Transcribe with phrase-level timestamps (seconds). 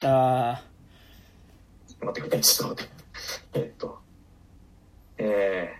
[0.00, 0.62] た。
[2.00, 2.86] 待ってくれ、ちょっと待っ
[3.52, 3.60] て。
[3.60, 3.98] えっと、
[5.18, 5.74] え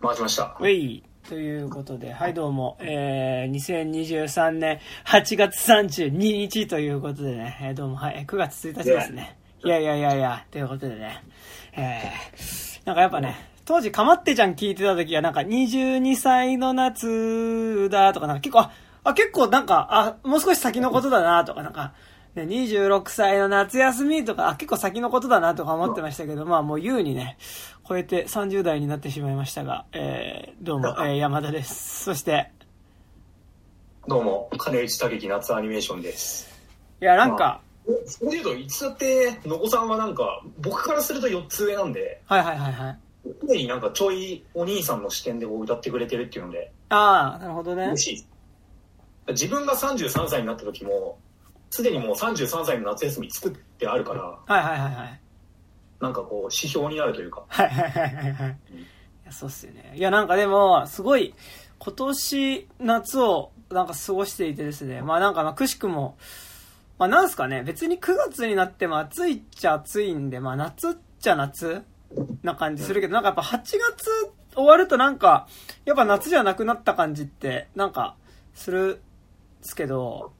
[0.00, 0.56] ー、回しました。
[0.60, 9.36] ウェイということで、はいどうも、えー、2023年8月32日ということでね、えーどうも、はい、9月1日ですね。
[9.64, 11.24] いやいやいやいや、ということでね、
[11.72, 13.34] えー、なんかやっぱね、
[13.64, 18.72] 当時かまってちゃん聞いてた時はなんか22歳の夏だとかなんか結構、あ、
[19.04, 21.92] あ結構なんか、あ、もう少し先のことだなとかなんか、
[22.34, 27.36] ね、26歳の夏休みとか、あ、結構先のことだなとか思ってましたけど、まあもう優にね、
[27.88, 32.04] 超えて30代になってしまいましたが、えー、どうも、えー、山田です。
[32.04, 32.50] そして、
[34.08, 36.50] どうも、金内武樹夏アニメーションです。
[37.00, 42.98] いや、なんか、えそれで言うと、いつだって、野子さんはなんか、僕からすると4つ上なんで、はいはいはいはい。
[43.46, 47.96] 常になんかちょいお兄さんの視点でこう歌ってくれてるっていうので、ああ、なるほどね嬉。
[47.96, 48.33] しいです。
[49.28, 51.18] 自分が33歳になった時も、
[51.70, 55.20] すでにもう33歳の夏休み作ってあるから、はいはいはいはい。
[56.00, 58.58] なんかこう、指標になるというか、はいはいはいはいはい。
[58.72, 59.94] いや、そうっすよね。
[59.96, 61.34] いや、なんかでも、すごい、
[61.78, 65.02] 今年、夏を、なんか過ごしていてですね。
[65.02, 66.16] まあなんか、まあ、くしくも、
[66.98, 71.82] まあなんすかね、別に9月になっても暑いっちゃ暑いんで、まあ夏っちゃ夏
[72.42, 73.80] な感じするけど、なんかやっぱ8月
[74.54, 75.48] 終わるとなんか、
[75.84, 78.14] やっぱ夏じゃなくなった感じって、なんか、
[78.54, 79.02] する
[79.64, 80.32] んすけど、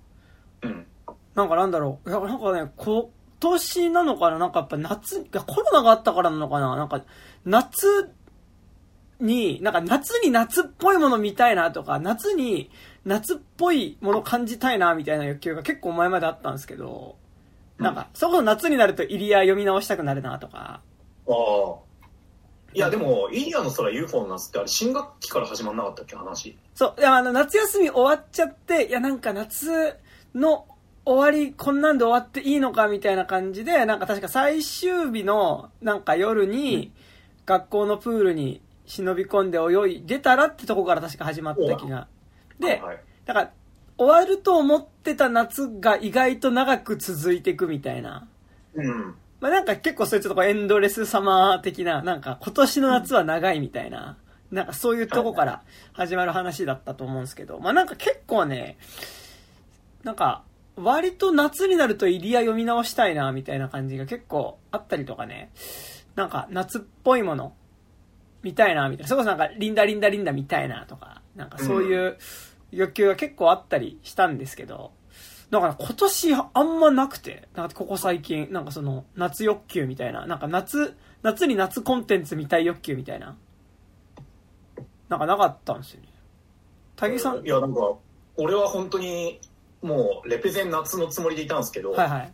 [0.63, 0.87] うん。
[1.35, 2.11] なんかなんだろう。
[2.11, 3.07] なんかね、今
[3.41, 4.39] 年なのかな？
[4.39, 6.77] なんかやっぱ夏、いやコロナがあったからなのかな？
[6.77, 7.03] なんか、
[7.45, 8.13] 夏
[9.21, 12.71] に、なんか夏に夏っぽいもの見たいなとか、夏に
[13.05, 17.17] 夏っぽいもの感じたいなみたいな欲求が結構前まであったんですけど、
[17.79, 20.81] なんか、そこそ夏になるとイリア読み直したくなるなとか。
[22.75, 26.59] いや、でも、イリアの空 UFO の夏ってあれ、新学期から始まんなかったっけ、話。
[26.75, 29.97] そう、いや、あの、夏休み終わっちゃって、いや、なんか夏
[30.35, 30.67] の
[31.05, 36.93] 終わり、こんなんで終わっていいのかみたいな感じで、なんか確か最終日の、なんか夜に、
[37.47, 42.09] 学校のプールに忍び込んで泳いでたらってとこから確か始まった気が。
[42.59, 43.53] で、はい、だから、
[43.97, 48.27] 終わると思ってた夏が意外と長く続いていくみたいな。
[48.75, 49.15] うん。
[49.45, 54.17] まあなんか結構そういうちょっとこうエンドレスサマー的な、なんか今年の夏は長いみたいな、
[54.51, 55.63] なんかそういうとこから
[55.93, 58.79] 始まる話だったと思うんですけど、まあなんか結構ね、
[60.03, 60.45] なんか
[60.77, 65.51] 割と夏になるとイリア読み直したいなみたいな感じが結構あったりとかね、
[66.15, 67.53] なんか夏っぽいもの
[68.43, 72.17] 見たいなみたいな、それこそなんかリンダリンダリンダ見たいなとか、なんかそういう
[72.71, 74.93] 欲求が結構あったりしたんですけど、
[75.51, 83.37] だから今年あんまなくて、なんかここ最近、なんかその夏欲求みたいな、なんか夏、夏に夏コンテンツ見たい欲求みたいな、
[85.09, 86.09] なんかなかったんですよね。
[86.97, 87.95] 高木さん、いや、なんか、
[88.37, 89.41] 俺は本当に、
[89.83, 92.33] もう、レペゼン夏のつもりでいたんですけど、はいはい。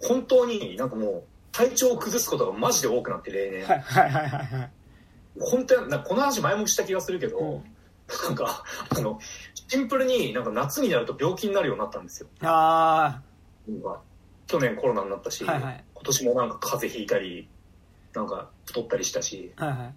[0.00, 3.64] 本当になんかもう、体調を崩すことがマジで多くなって、例年。
[3.64, 4.70] はいはいはいはいはい。
[5.38, 7.74] 本当に、この話前もした気がするけど、うん
[8.26, 9.18] なんか、あの、
[9.68, 12.28] シンプルになんか夏になると病気になるようになったんですよ。
[12.42, 13.20] あ
[13.68, 14.00] なんか
[14.46, 17.48] 去年コロナになったし、はいはい今年もなんか風邪ひいたり、
[18.12, 19.94] なんか太ったりしたし、ー、はいはい。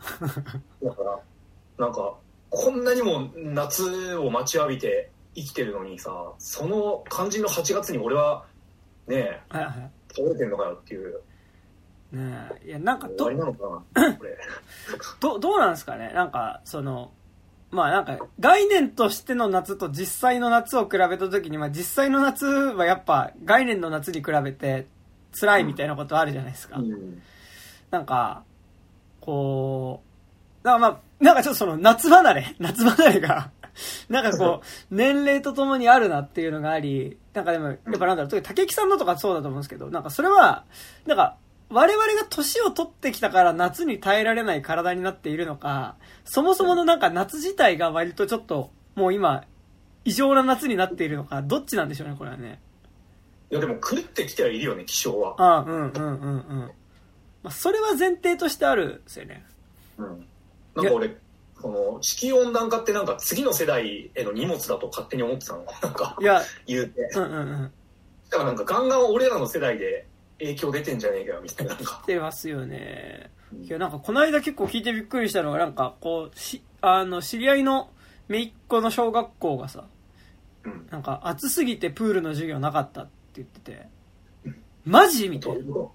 [0.84, 1.20] だから、
[1.78, 2.16] なんか、
[2.48, 8.44] こんなにも夏を待ちわびて生きてるのにさ、その肝心の8月に俺は、
[9.06, 9.74] ねはいはい。
[10.10, 11.20] え、倒れてんのかよっていう、
[12.10, 13.30] ねえ、いや、なんかど。
[15.20, 16.12] ど、どうなんですかね？
[16.12, 17.12] なんか、その、
[17.70, 24.86] まあなんか、概念としての夏と実際の夏を比べたときに、まあ実際の夏はやっぱ概念の夏に比べて
[25.38, 26.78] 辛いみたいなことあるじゃないですか。
[26.78, 27.22] うん
[27.90, 28.44] なんか、
[29.20, 30.02] こ
[30.62, 33.50] う、だからまあ、なんかちょっとその夏離れ 夏離れが、
[34.08, 40.64] なんかこう、年齢とともにあるなっていうのがあり、なんかでも、やっぱなんだろう、竹木さんのとかそうだと思うんですけど、なんかそれは、
[41.06, 41.36] なんか、
[41.70, 49.44] 我々が年を取ってきたから夏に耐えられない体になっているのか、そもそものなんか夏自体が割とちょっと、もう今、
[50.04, 52.60] 異常な夏になっているのか、どっちなんでしょうね、これはね。
[53.52, 55.34] いやでも狂ってきてはいるよね、気象は。
[55.38, 56.70] ああ、うんうんうんうん。
[57.42, 59.44] まあ、それは前提としてあるんですよね。
[59.96, 60.26] うん。
[60.74, 61.16] なんか俺、
[61.60, 65.64] その、地球温暖化ってなんか次の世代への荷物だと勝手に思ってたの。
[65.82, 67.10] なんかい、や、言うて。
[67.14, 67.72] うんうんうん。
[68.30, 70.06] だからなんかガンガン俺らの世代で
[70.40, 71.74] 影響出てんじゃねえかよ、みたいな。
[71.74, 72.02] なんか。
[72.06, 73.30] てますよね。
[73.62, 77.90] いや、なんかこの間結構聞いてびっくりしたのが、なんかこう、し、あの、知り合いの
[78.28, 79.84] 姪っ子の小学校がさ、
[80.64, 80.86] うん。
[80.90, 83.88] なんか暑すぎてプールの授業なかったって言ってて、
[84.84, 85.28] マジ？
[85.28, 85.86] みたいうな。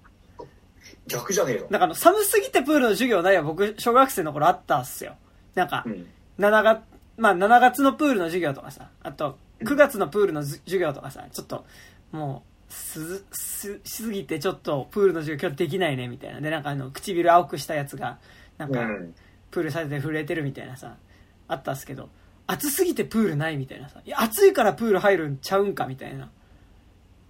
[1.06, 1.68] 逆じゃねえの？
[1.70, 5.16] なんかあの、寒すぎてプールの授業ないわ、僕、小学生の頃あったっすよ。
[5.54, 6.06] なんかう、ん。
[6.38, 6.82] 7月、
[7.16, 11.64] まあ7月のプールの授業とかさ、あと、9月のプールのず授業とかさ、ちょっと、
[12.12, 16.40] もう、す、す、しすぎてちょっとプールの授業今日できないね、みたいな。
[16.40, 18.18] で、なんかあの、唇青くしたやつが、
[18.58, 19.14] なんか、うん。
[19.50, 20.96] プールサイズで震えてるみたいなさ、
[21.48, 22.10] あったんすけど、
[22.46, 26.30] 暑すぎてプールないみたいなさ、いや、暑いからプール入るんちゃうんかみたいな。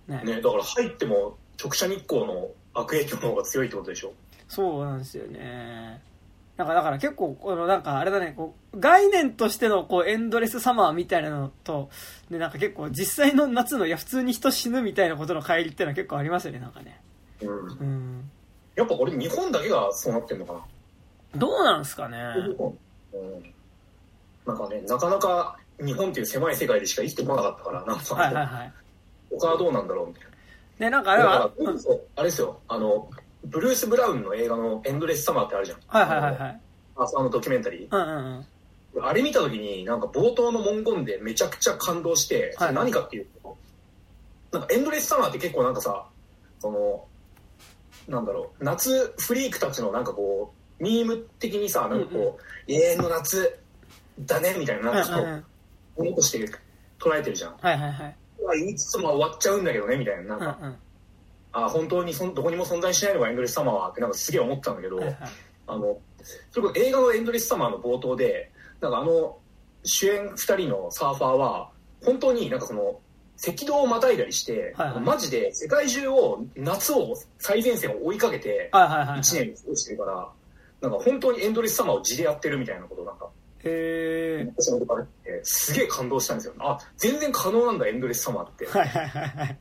[0.09, 0.23] ね。
[0.25, 4.13] ね、だから入っても直射日光の悪影響の方が強いってことでしょ？
[4.49, 6.01] そうなんですよね。
[6.57, 11.91] なんか、だから結構、この、なんかあれだね、こう、概念としての、こう、エンドレスサマーみたいなのと、
[12.31, 17.01] で、なんか結構、実際の夏の、いや、普通に人死ぬみたいなことの乖離っていうのは結構ありますよね、なんかね。
[17.43, 17.49] うん。
[17.49, 18.31] うん。
[18.75, 20.61] やっぱこれ日本だけがそうなってんのかな。
[21.35, 22.19] どうなんすかね。
[22.59, 23.55] うん。
[24.47, 28.73] なんかね、なかなか日本っていう狭い世界でしか生きてこなかったから、なんか、はいはいはい。
[29.31, 30.31] 他はどうなんだろうみたいな。
[30.87, 31.51] ね、なんかあれだは、
[32.17, 33.11] あれですよ、あの、
[33.47, 35.79] ブルース・ブラウンの映画のエンドレス・サマーってあるじゃん。
[35.87, 36.61] はいはいはいはい。
[36.97, 37.89] あのドキュメンタリー。
[37.91, 38.47] うんうん
[38.95, 39.05] うん。
[39.05, 43.57] あれ見た時になんか冒頭の文言でめちゃくちゃ感動して、はい何かっていうと、
[44.53, 46.07] なんかエンドレスサマーって結構なんかさ、
[46.59, 47.05] その、
[48.09, 53.59] なんだろう、夏フリークたちのなんかこう、ミーム的にさ、なんかこう、永遠の夏
[54.21, 55.45] だねみたいな、なんかちょっうんうん
[55.97, 56.59] と、ものとして
[56.99, 57.57] 捉えてるじゃん。
[57.61, 58.17] はいはいはい。
[58.59, 60.37] 言いつつも終わっちゃうんだけどね、みたいな。
[60.37, 60.77] なんか、うんうん。
[61.65, 65.17] あ、本当にそんどこにも存在しないのがエンドレスサマーはってなんかすげえ思ったんだけど、はいはい。
[65.67, 65.99] あの、
[66.51, 68.51] それこそ映画のエンドレスサマーの冒頭で、
[68.81, 69.39] なんかあの、
[69.85, 71.71] 主演二人のサーファーは、
[72.05, 73.01] 本当になんかその、
[73.43, 79.21] 赤道をまたいだりして、はいはいマジで世界中を、夏を、最前線を追いかけて、はいはいはい。
[79.21, 80.29] 一年過ごしてるから、
[80.81, 83.31] なんか本当にエンドレスサマーを地でやってるみたいなことをなんか、
[83.65, 84.53] へえ。
[85.43, 86.55] すげえ感動したんですよ。
[86.59, 88.67] あ、全然可能なんだ、エンドレスサマーって。
[88.67, 89.59] はいはいはいはい。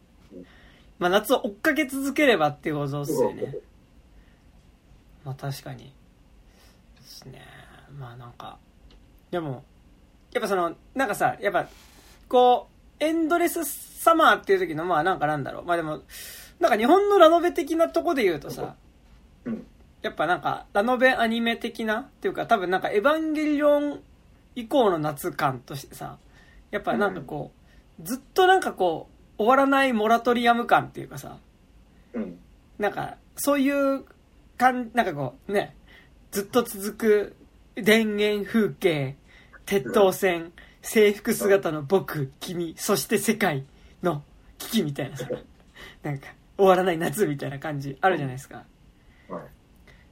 [0.99, 3.55] まあ夏を追っかけ続ければっていうことですよね。
[5.23, 5.93] まあ確かに。
[6.97, 7.41] ですね。
[7.97, 8.57] まあなんか、
[9.31, 9.63] でも、
[10.31, 11.67] やっぱその、なんかさ、やっぱ、
[12.27, 12.69] こ
[12.99, 15.65] う、エンドレスサマーっていう時の、まあなんかなんだろう。
[15.65, 16.01] まあでも、
[16.59, 18.75] なんか日本のラノベ的なとこで言うとさ、
[19.45, 19.65] うん。
[20.01, 24.01] やっぱなんか、ラノベアニメ的なっていうか、多分なんか、エヴァンゲリオン
[24.55, 26.17] 以降の夏感としてさ、
[26.71, 27.51] やっぱなんかこ
[27.99, 31.37] う、ずっとなんかこう、終わらないモラトリアム感っていうかさ、
[32.13, 32.39] うん。
[32.77, 34.05] なんか、そういう
[34.57, 35.75] 感、なんかこう、ね、
[36.31, 37.35] ずっと続く
[37.75, 39.15] 田園風景、
[39.65, 43.65] 鉄塔線、制服姿の僕、君、そして世界
[44.03, 44.23] の
[44.57, 45.27] 危機みたいなさ、
[46.03, 46.27] なんか、
[46.57, 48.63] 終わらない夏みたいな感じあるじゃないですか。
[49.27, 49.43] はい。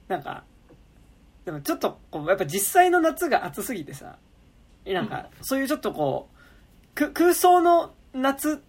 [0.08, 0.44] なんか、
[1.44, 4.18] でもちょっとこう、やっぱ実際の夏が暑すぎてさ、
[4.84, 8.62] なんか、そういうちょっとこう、く空想の夏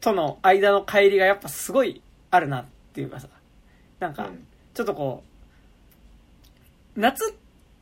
[0.00, 3.28] との間の乖離がやっぱすごいあるなっていうかさ、
[3.98, 5.24] なんか、うんちょっとこ
[6.96, 7.34] う、夏っ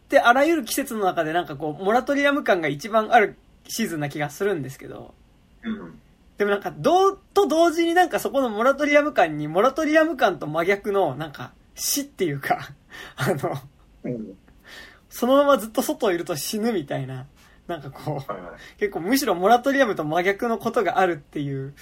[0.08, 3.36] てあらゆる季節の中でなんかこう、モラトリアム感が一番ある
[3.68, 5.14] シーズンな気がするんですけど、
[5.62, 6.00] うん。
[6.38, 12.70] でもなんか、どうと同時になんかそこのモラトリアム感に、モラトリアム感と真逆の、なんか、死っていうか、
[13.16, 13.54] あの、
[14.04, 14.34] うん。
[15.10, 17.26] そのままずっと外いると死ぬみたいな、
[17.68, 18.50] なんかこう、はいはい。
[18.78, 21.74] 結構むしろモラトリアムと真逆のことがあるっていう、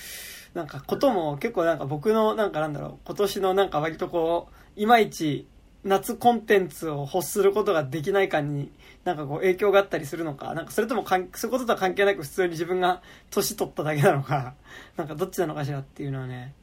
[0.52, 5.46] なんかことも結構なんか僕のなんかなんだろう、今年のなんか割とこう、いまいち
[5.84, 8.72] 夏コンテンツを欲することができない感に
[9.04, 14.54] なんかこう影響があったりするのか、なんかそれともかんそういうこととは関係なく普通に自分が年取っただけなのか、
[14.96, 16.54] なんかどっちなのかしらっていうのはね、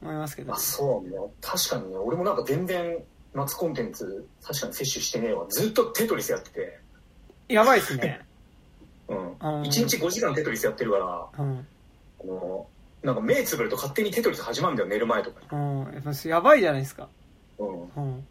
[0.00, 0.56] 思いますけどあ、。
[0.56, 1.16] そうね。
[1.40, 3.02] 確かにね、俺もなんか全然
[3.34, 5.46] 夏コンテンツ、確かに摂取してねえわ。
[5.48, 6.78] ずっとテトリスやってて、
[7.48, 8.20] やばいっすね。
[9.08, 9.18] うん。
[9.18, 11.66] うん1日5時間テトリスやってるから、うん。
[12.20, 12.66] あの、
[13.02, 15.46] なんか目つぶると勝手にテトリス始まるんだよ、寝る前とかに。
[15.50, 16.28] うん。
[16.28, 17.08] やばいじゃないですか。
[17.58, 17.82] うん。
[17.82, 18.26] うん。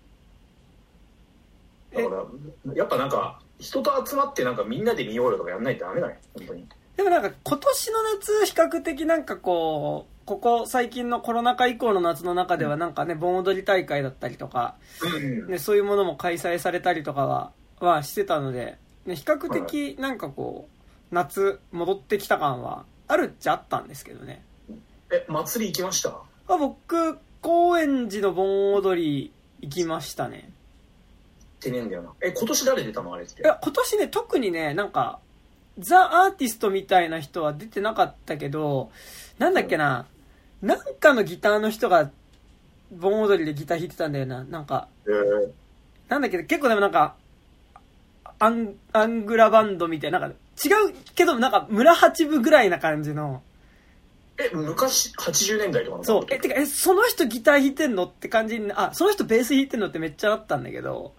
[1.93, 2.15] だか
[2.65, 6.67] ら、やっぱなんか、人と集まってなんかみんなで見ようよとかやんないとダメだね、本当に。
[6.97, 15.47] でもなんか今年の夏比較的なんかこう、ここ最近のコロナ禍以降の夏の中ではなんかね、盆踊り大会だったりとか、うん。
[15.47, 20.67] ね、そういうものも開催されたりとかは、はしてたので、ね、比較的なんかこ
[21.11, 24.43] う、夏戻ってきた感はあるっちゃあったんですけどね。
[25.11, 26.09] え、祭り行きました？
[26.09, 29.31] あ僕、高円寺の盆踊り
[29.61, 30.49] 行きましたね。
[31.57, 32.13] ってねえんだよな。
[32.21, 33.13] え、今年誰出たの？
[33.13, 33.41] あれって。
[33.41, 35.19] いや、今年ね、特にね、なんか、
[35.77, 38.91] ザ・アーティストみたいな人は出てなかったけど、
[39.37, 40.05] なんだっけな、
[40.61, 42.09] なんかのギターの人が、
[42.91, 44.43] 盆踊りでギター弾いてたんだよな。
[44.43, 45.51] なんか、えー
[46.09, 47.15] なんだっけ結構でもなんか、
[48.39, 53.41] アン、アングラバンドみたいな、なんか、違うけど、なんか、村八部ぐらいな感じの、
[54.37, 56.03] え、昔、80年代とかの？
[56.03, 61.13] そう、え、てか、え、その人ギター弾いてんのって感じに、あ、その人ベース弾いてんのってめっちゃあったんだけど、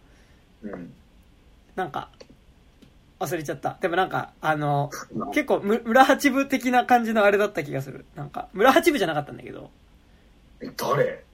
[0.62, 0.92] うん。
[1.76, 2.10] なんか、
[3.20, 3.78] 忘れちゃった。
[3.80, 4.90] でもなんか、あの、
[5.32, 8.04] 結構む、村八部的な感じのあれだった気がする。
[8.16, 9.70] なんか、村八部じゃなかったんだけど。
[10.60, 11.24] え誰？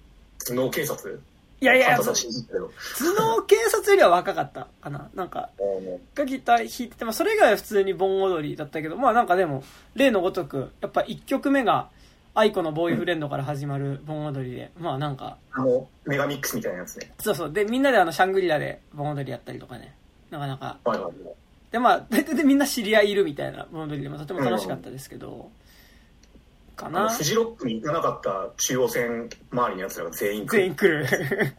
[0.47, 1.19] 頭脳警察？
[1.61, 5.11] いやいや、頭脳警察よりは若かったかな。
[5.15, 5.51] なんか、
[6.15, 9.63] がギター弾いてて、まあそれ以外は普通に盆踊りだったけど、まあなんかでも、
[9.95, 11.91] 例のごとく、やっぱ1曲目が、
[12.33, 17.13] 愛子のボーイフレンドから始まる盆踊りで、まあなんか、あの、メガミックスみたいなやつね。
[17.19, 17.53] そうそう。
[17.53, 19.95] で、みんなであの、シャングリラで盆踊りやったりとかね。
[20.31, 20.79] なかなか。
[20.85, 21.15] はいはいはい。
[21.73, 25.51] で、まあ、大体でみんな知り合いいるみたいな盆踊りで、まあとても楽しかったですけど、
[26.81, 27.11] かな。
[27.11, 31.57] フジロックに行かなかった中央線周りのやつらが全員来る全員来る。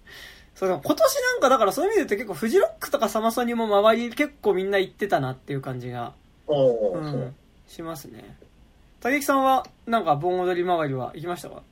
[0.54, 6.12] そう、でも今年なんかだからそういう意味で言うと結構フジロックとかサマソニも周り結構みんな行ってたなっていう感じが、
[6.48, 7.34] ううん、
[7.66, 8.36] しますね。
[9.00, 11.62] 竹木さんはなんか盆踊り周りは行きましたか？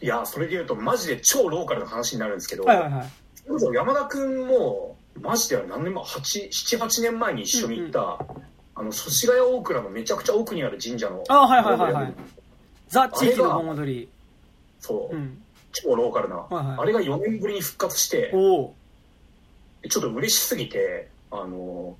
[0.00, 3.74] いや、それで言うと、マジで超ローカルな話になるんですけど、はいはいはい。
[3.74, 8.18] 山田くんも、マジで何年前、8、7、8年前に一緒に行った、
[8.78, 12.14] あの、祖師ヶ谷大倉のめちゃくちゃ奥にある神社の、あはいはいはいはい
[12.88, 14.08] ザ・地域の盆踊り。
[14.80, 15.42] そう、うん。
[15.72, 18.74] 超ローカルな、はいはいあれが4年ぶりに復活して、おお
[19.88, 21.96] ちょっと嬉しすぎて、あの、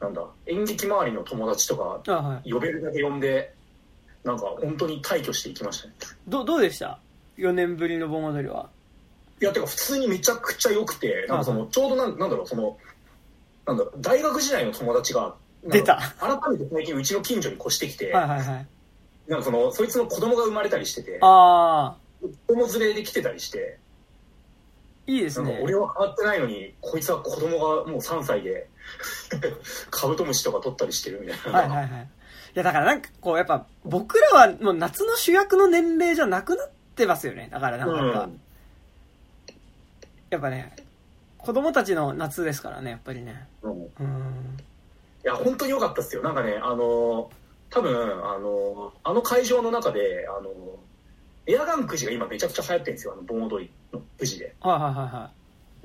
[0.00, 2.40] なんだ、演劇周りの友達とか。
[2.44, 3.54] 呼べるだけ呼んで、
[4.24, 5.94] なんか本当に退去していきましたね。
[6.28, 7.00] ど、どうでした
[7.38, 8.70] ?4 年ぶりの盆踊りは。
[9.40, 12.76] いや、てか普通にめちゃくちゃ良くて、なんかそはの、ちょうどなんなんだろう、その、
[13.66, 18.66] なんだろう、大学時代の友達が、出たか改めて最近うちの近所に越してきて、はいはいはい。
[19.28, 23.78] なんかその、そいつの子供が生まれたりしてて、ああ、子供連れで来てたりして、
[25.06, 25.60] いいですね。
[25.62, 28.68] 俺は変わってないのに、こいつは子供がもう3歳で、
[29.90, 31.58] カブトムシとか取ったりしてるみたいな。
[31.60, 32.08] はいはいはい。
[32.52, 37.48] いやだからなんかこうやっぱ僕らはもう夏の主役の年齢じゃなくなってますよね。
[37.52, 38.40] だからなんかやっぱ、うん
[40.30, 40.72] やっぱね、
[41.38, 43.48] 子供たちの夏ですからね、やっぱりね。
[43.62, 44.56] うんうん。
[45.24, 46.22] いや、本当に良かったですよ。
[46.22, 47.30] なんかね、あの、
[47.68, 50.50] 多分、あの、あの会場の中で、あの、
[51.46, 53.12] エアガンくじが今めちゃくちゃ流行ってるんですよ。
[53.14, 54.54] あの、盆踊りのくじで。
[54.60, 55.30] はいはいはいは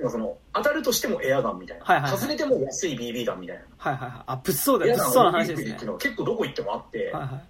[0.07, 0.09] い。
[0.09, 1.85] その、当たるとしてもエアガンみたいな。
[1.85, 3.63] はいはいはい外れても安い BB 弾みたいな。
[3.77, 4.23] はいはいはい。
[4.25, 4.95] あ、物騒だよ。
[4.95, 5.87] 物騒な話ですねのくじっていう。
[5.87, 7.41] のは結構どこ行ってもあって、はいは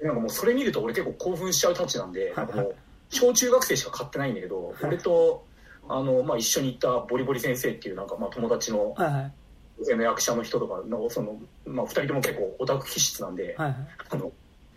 [0.00, 0.04] い。
[0.04, 2.74] なんかもうそれ見ると俺結構興奮しちゃうたちなんで、はいなんかもう、
[3.10, 5.44] 小中学生しか買ってないんだけど、俺と、
[5.88, 9.32] あの、まあ、一緒に行ったボリボリ先生っていうなんか、まあ、友達のはいはい。
[9.96, 13.76] の役者の人とか、なんかその、まあ、二人とも結構オタク気質なんで、はいはい。
[14.10, 14.32] あの、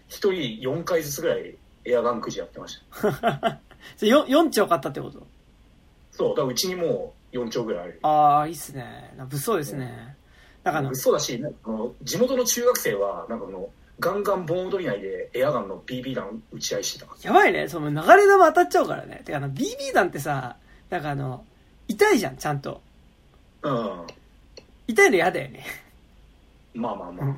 [0.07, 3.59] 一人4回ずつぐらいエアガンくじやってました。
[3.97, 5.25] じゃあ 4, 4丁買ったってこと？
[6.11, 7.99] そう、だからうちにもう4丁ぐらいある。
[8.03, 9.13] ああ、いいっすね。
[9.17, 10.15] な物騒ですね。
[10.63, 13.69] なんかあの、そうだし、あの地元の中学生は、なんかあの、
[13.99, 17.07] ガンガン盆踊り内でエアガンの BB 弾打ち合いしてた。
[17.21, 17.67] やばいね。
[17.67, 19.21] その流れ弾当たっちゃうからね。
[19.23, 20.57] てかあの、BB 弾ってさ、
[20.89, 21.45] なんかあの、
[21.87, 22.81] 痛いじゃん、ちゃんと。
[23.61, 24.07] うん。
[24.87, 25.65] 痛いの嫌だよね。
[26.73, 27.25] まあまあまあ。
[27.27, 27.37] うん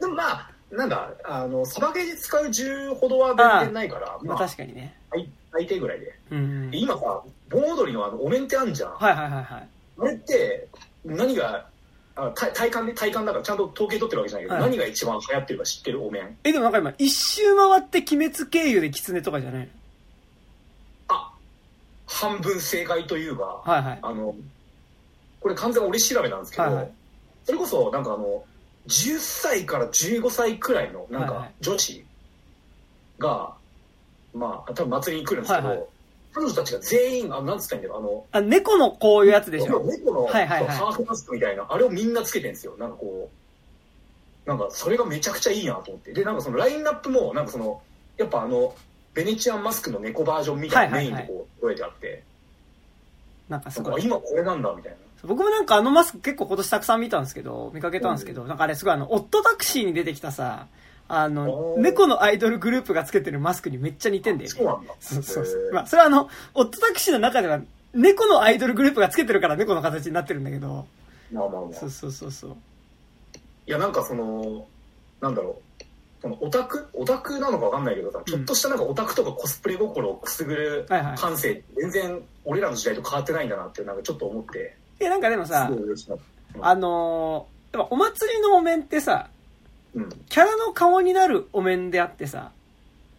[0.00, 4.96] でもまあ、なんだ、あの、サバゲーで使う銃ほどは全然ないから、まあまあ、確かにね。
[5.10, 6.18] 最最低ぐらいで。
[6.30, 6.70] うん。
[6.72, 8.94] 今さ、盆踊りのあの、お面ってあんじゃん。
[8.94, 9.68] はいはいはいはい。
[9.98, 10.68] あれって、
[11.04, 11.66] 何が、
[12.16, 16.36] あ体体感で体感だからちゃんと統計取ってるわけじゃないけど、はい何が一番流行ってるか知ってるお面？
[16.44, 19.68] え、でもなんか今、一周回って鬼滅経由で狐とかじゃないの？
[21.08, 21.32] あ
[22.06, 23.98] 半分正解というか、はいはい。
[24.02, 24.36] あのこ
[25.50, 26.90] れ完全俺調べなんですけど、はいはい。
[27.44, 28.44] それこそなんかあの
[28.88, 31.52] 10歳から15歳くらいのなんかはいはい。
[31.60, 32.04] 女子
[33.18, 33.54] が、
[34.34, 35.86] まあ多分祭りに来るんですけど、はいはい。
[36.32, 39.82] 彼女たちが全員あなんつったんだろうあのあ、猫のこういうやつでしょ？
[39.84, 40.76] 猫の、はいはいはい。
[40.76, 42.76] ハーフマスクみたいなあれをみんなつけてるんですよ。
[42.78, 43.30] なんかこ
[44.46, 46.12] うなんかそれがめちゃくちゃいいなと思って。
[46.12, 47.82] でなんかそのラインナップもなんかその
[48.16, 48.74] やっぱあの
[49.12, 51.24] ベネチアンマスクの猫バージョンみたいなはいはいはい。
[51.24, 52.22] メインでこう覚えてあって、
[53.48, 54.04] なんかすなんかごい。
[54.04, 60.66] 今これなんだみたいな僕もなんかあのマスク結構今年たくさん見たんですけど、見かけたんですけど、なんかあれすごいあの、オットタクシーに出てきたさ、
[61.08, 64.56] あの猫のアイドルグループがつけてるマスクにめっちゃ似てんだよね。
[64.56, 64.94] そうなんだ。
[65.00, 65.72] そうそうそう。
[65.72, 67.60] まあ、それはあの、オットタクシーの中では、
[67.92, 70.86] 猫のアイドルグループがつけてるから猫の形になってるんだけど、
[71.32, 71.72] まあまあまあ。
[71.72, 72.56] そうそうそうそう。
[73.66, 74.66] いやなんかその
[75.20, 75.84] なんだろう。
[76.22, 81.16] そのオタクオタクなのかわかんないけどさ、ちょっとしたなんかオタクとかコスプレ心をくすぐるはいはい。
[81.16, 85.70] 感性、全然俺らの時代と変わってないんだなってなんかちょっと思ってえ、なんかでもすさ
[86.60, 89.28] あのーお祭りのお面ってさ、
[89.94, 90.08] うん。
[90.28, 92.50] キャラの顔になるお面であってさ、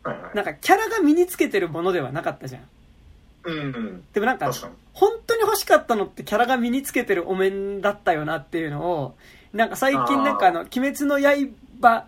[0.03, 0.35] はいはい。
[0.35, 2.63] なんかキャラが身につけてるものではなかったじゃん。
[3.43, 4.03] うんうん。
[4.13, 4.51] でもなんか
[4.93, 9.15] 本当に欲しかったのってキャラが身につけてるお面だったよなっていうのを、
[9.53, 12.05] なんか最近なんかあの、鬼滅の刃、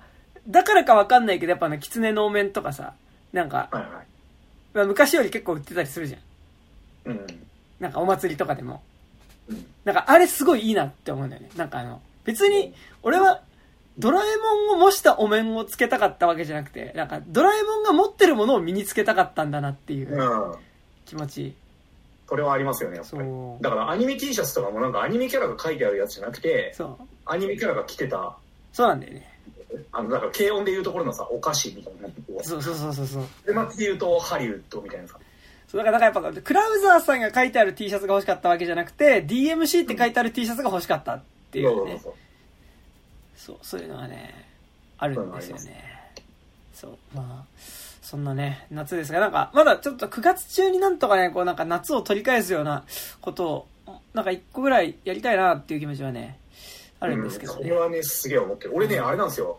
[0.47, 2.93] だからかわかんないけど、やっぱあの、狐のお面とかさ、
[3.31, 3.89] なんか、はいはい。
[4.73, 7.11] まあ昔より結構売ってたりするじゃん。
[7.11, 7.25] うん。
[7.79, 8.81] なんかお祭りとかでも。
[9.49, 11.49] うんなんかあれすごいいいなって思うんだよね。
[11.57, 13.41] なんかあの、別に、俺は、
[13.99, 14.37] ドラえ
[14.69, 20.55] もんを模したお面をつけたかったわけじゃなくて、なんか、ドラえもんが持ってるものを身につけたかったんだなっていううん。
[21.05, 21.53] 気持ち。
[22.27, 23.23] それはありますよね、やっぱり。
[23.61, 26.97] だからアニメ T シャツとかもなんかアニメキャラが書いてあるやつじゃなくて、そう。
[27.25, 28.37] アニメキャラが着てた、
[28.71, 29.29] そうなんだよね。
[29.91, 32.09] あの、だから軽音でいうところのさ、お菓子みたいな。
[32.43, 33.25] そうそうそうそうそう。
[33.45, 35.19] で、街で言うとハリウッドみたいなさ。
[35.73, 41.99] そうだから、だからやっぱ、クラウザーさんが書いてある T シャツが欲しかったわけじゃなくて、DMC って書いてある T シャツが欲しかったっていうね。
[43.35, 44.45] そうそういうのがね、
[44.99, 45.83] あるんですよね。
[46.75, 47.45] そう、まあ、
[48.03, 52.83] そんなね、夏ですが、なんか、まだちょっと9月中になんとかね、こうなんか夏を取り返すような
[53.19, 56.37] ことを、なんか一個ぐらいやりたいなっていう気持ちはね、
[56.99, 57.61] あるんですけどね。
[57.61, 58.75] うんそれはね、すげえ思ってる。
[58.75, 59.57] 俺ね、あれなんですよ。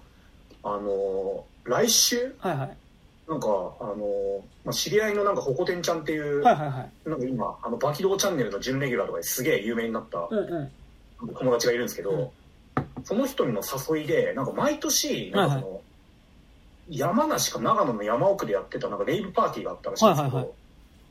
[0.62, 2.37] あのー、来週？
[2.38, 2.76] はいはい。
[3.28, 3.47] なんか、
[3.81, 7.09] あのー、まあ、知り合いのなんか、ホコテンちゃんっていう、はいはいはい。
[7.09, 10.71] なんか今、あの、バキドーチャンネルの準レギュラーとかですげえ有名になったうんう
[11.25, 11.35] ん。
[11.35, 12.33] 友達がいるんですけど、
[13.04, 15.81] その人の誘いで、なんか毎年、なんかその、
[16.90, 20.64] 山梨か長野の山奥でやってたなんかレイブパーティーがあったらしいんですけど、はいはいはい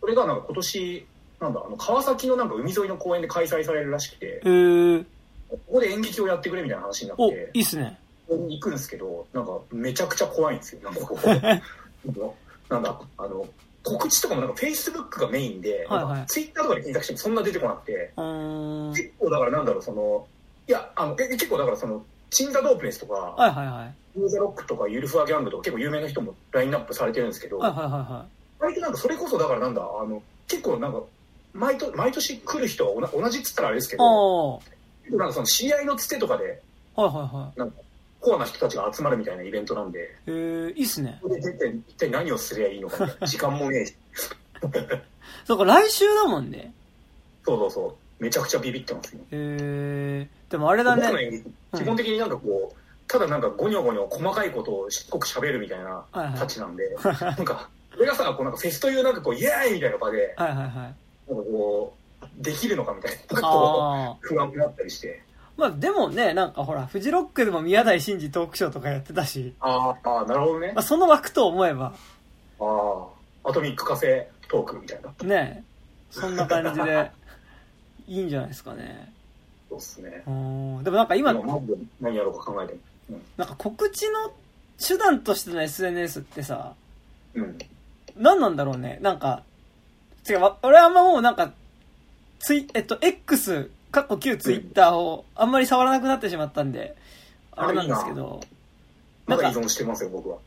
[0.04, 1.08] それがなんか今年、
[1.40, 5.06] なんだ、あの、川崎のなんか海沿いの公園で開催されるらしくてえ、ー、
[5.50, 7.98] ここで演劇をやってくれみたいな話になっお、てい、いっすね。
[8.28, 10.82] ここに行くんですけど、なんかめちゃくちゃ怖いんですよ。
[10.84, 11.18] なんかこう、
[12.06, 12.22] なんか
[12.70, 13.46] なんだ、あの、
[13.84, 18.14] 告知とかもなんか Facebook がメインで、はいはいなんか Twitter とかで検索してもそんな出てこなくて。
[18.16, 20.28] 結構だからなんだろう、その、
[20.68, 24.20] いや、あの、え結構だからその、チンザ・ドープネスとか、はいはいはい。
[24.20, 28.26] ユーザロックとかユルフアギャングとか結構有名な人もラインナップされてるんですけど、はいはいはいは
[28.60, 31.02] 割となんかそれこそだからなんだ、あの、結構なんか、
[31.54, 33.98] 毎年毎年来る人はおな同じっつったらあれですけい。
[33.98, 34.62] ど。
[35.12, 36.62] なんかその知り合いのつてとかで、
[36.96, 37.72] はいはいはい。
[38.24, 41.20] コアな人たちが集まるみたいなイベントなんで、えー、いいっすね。
[41.22, 43.96] ここで出て一体何をすりゃいいのか 時間もねえし、
[45.46, 46.74] そうか、来週だもんね。
[47.46, 49.20] そうそうそう、めちゃくちゃビビってますよ。
[49.32, 51.44] えー、でもあれだね。
[51.76, 60.74] 基本的になんかこう、ただなんかゴニョゴニョ細かいことをしっこく喋るみたいなはいはいたちなんで、 なんか、俺がさ、こうなんかフェスというなんかこう、イエーイみたいな場で、はいはいはい。
[60.74, 60.96] なんか
[61.28, 64.18] こう、できるのかみたいな、なんかこああう、。
[64.22, 65.22] 不安になったりして。
[65.58, 70.84] まあでもね、なんかほら、フジロックでも宮台真司トークショーとかやってたし、あーあー、なるほどねまあ。
[70.84, 71.94] その枠と思えば、
[72.60, 73.08] あ
[73.44, 75.28] あ、アトミックカフェトークみたいな。
[75.28, 75.64] ね、
[76.10, 77.12] そんな感じで、
[78.08, 79.14] いいんじゃないですかね。
[79.70, 80.24] そうっすね。
[80.28, 81.60] うんでもなんか今、今、
[82.02, 82.74] 何やろうか考えて
[83.10, 83.20] も。
[83.38, 84.32] なんか告知の
[84.86, 86.74] 手段としての SNS ってさ、
[87.36, 87.44] うん。
[87.44, 87.58] うん。
[88.18, 88.98] 何なんだろうね。
[89.02, 89.44] なんか、
[90.28, 91.54] 違う、わ俺はあんまもうなんか、
[92.40, 96.96] ツイ、えっと、X、かっこ旧ツイッターをあんまり触らなくなってしまったんで、
[97.52, 98.42] あれなんですけど、
[99.28, 100.38] なんかまだ依存してますよ、僕は。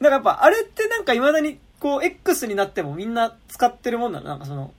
[0.00, 4.26] だからやっぱあれってなんか未だにこう X になってもみんな使ってるもんなの？
[4.26, 4.72] なんかその、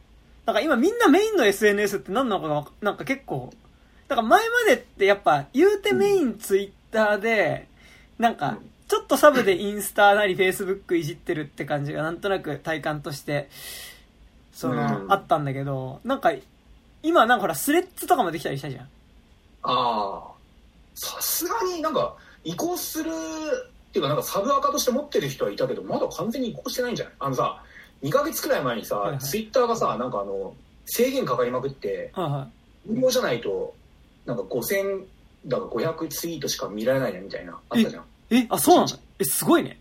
[0.45, 3.53] なんか今みんなメインの SNS って何なのかなんか結構、
[4.10, 7.69] だから前までってやっぱ言うてメインツイッターで、
[8.19, 8.58] なんか
[8.89, 13.49] ちょっとサブでインスタなりフェイスブックいじってるって感じがなんとなく体感として、
[14.51, 15.12] その、うん。
[15.12, 16.34] あったんだけど、なんか
[17.07, 18.83] 今なんかほらスレッズとかもできたりしたじゃん。
[18.83, 18.87] あ
[19.63, 20.23] あ、
[20.95, 27.13] さすがになんか移行するっていうかなんかサブアカとして持ってる人はいたけど、まだ完全に移行してないんじゃない？
[27.19, 27.63] あのさ、
[28.03, 30.53] 2ヶ月くらい前にさ、はいはいツイッターがさ、なんかあの、
[30.85, 32.47] 制限かかりまくって、はいは
[32.85, 33.73] 無料じゃないと、
[34.25, 35.05] なんか5000
[35.47, 38.03] だか500ツイートしか見られないねみたいな、あったじゃん。
[38.03, 38.05] い。
[38.37, 38.87] え、あ、そうなの？
[39.19, 39.79] え、すごいね。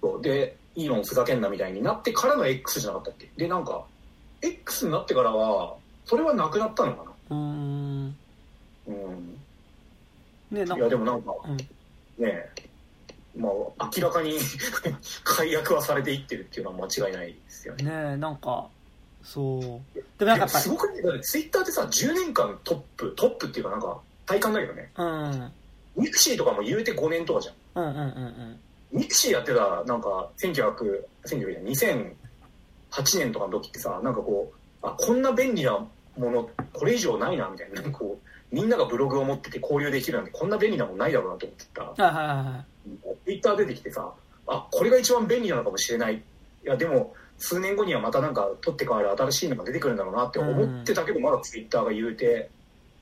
[0.00, 3.30] そうで、イーロンふざけんなみたいになってからの X じゃなかったっけ？
[3.36, 3.84] で、なんか、
[4.42, 8.06] X になってからは、それはなくなったのかうーん。
[8.08, 8.14] な
[8.86, 9.40] うん。
[10.50, 11.66] ね、なんいや、か、でもなんか、うんね
[12.20, 12.50] え、
[13.36, 14.38] まあ、明らかに
[15.24, 17.84] 解約はされていってるっていうのは間違いないですよね。
[17.84, 18.68] ねえ、なんか、
[19.24, 19.60] そう。
[19.60, 24.90] でもなんかやっぱすごくね、ツイッターってさ、10年間トップ、トップっていうかなんか、体感だけどね。
[24.96, 25.30] うん。
[25.30, 25.52] うん
[25.96, 27.84] ミクシーとかも言うて5年とかじゃん。
[27.84, 28.60] うんうんうん。
[28.90, 37.82] ミクシーやってた、なんか、1900、1900 2008年とかの時ってさ、なんかこう、あ、こんな便利なもの、これ以上ないな、みたいな。
[37.90, 41.82] こう、みんながブログを持ってて交流できるなんて、こんな便利なもんないだろうなと思ってた。
[41.82, 42.64] はいはいはいは
[43.12, 43.16] い。
[43.24, 44.12] ツイッター出てきてさ、
[44.46, 46.16] あ、これが一番便利なのかもしれない。
[46.16, 46.20] い
[46.62, 52.50] や、でも、数年後にはまたなんか、取って代わる新しいのが出てくるんだろうなって思ってたけど、まだツイッターが言うて、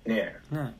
[0.06, 0.74] ねえ、ね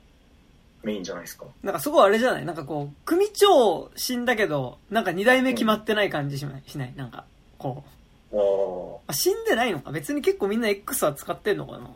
[0.83, 1.45] メインじゃないですか。
[1.63, 2.45] なんかすごいあれじゃない？
[2.45, 6.95] なんかこう、組長死んだけど、なんか二代目決まってない感じしないしない？
[6.97, 7.25] なんか、
[7.59, 7.91] こう。
[8.35, 9.91] あ死んでないのか？
[9.93, 11.91] 別に結構みんな X は使ってんのかな？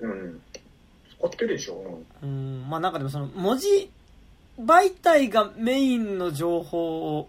[0.00, 0.40] うん。
[1.18, 2.04] 使ってるでしょ。
[2.22, 2.68] うんうん。
[2.68, 3.90] まあなんかでもその、文字
[4.60, 7.28] 媒体がメインの情報を